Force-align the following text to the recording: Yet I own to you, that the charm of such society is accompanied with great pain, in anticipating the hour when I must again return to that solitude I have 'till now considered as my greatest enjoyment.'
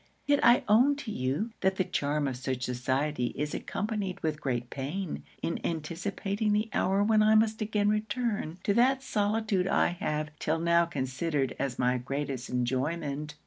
Yet 0.25 0.39
I 0.43 0.63
own 0.67 0.95
to 0.95 1.11
you, 1.11 1.51
that 1.61 1.75
the 1.75 1.83
charm 1.83 2.27
of 2.27 2.35
such 2.35 2.63
society 2.63 3.35
is 3.37 3.53
accompanied 3.53 4.19
with 4.23 4.41
great 4.41 4.71
pain, 4.71 5.21
in 5.43 5.59
anticipating 5.63 6.53
the 6.53 6.71
hour 6.73 7.03
when 7.03 7.21
I 7.21 7.35
must 7.35 7.61
again 7.61 7.87
return 7.89 8.57
to 8.63 8.73
that 8.73 9.03
solitude 9.03 9.67
I 9.67 9.89
have 9.89 10.31
'till 10.39 10.57
now 10.57 10.87
considered 10.87 11.55
as 11.59 11.77
my 11.77 11.99
greatest 11.99 12.49
enjoyment.' 12.49 13.35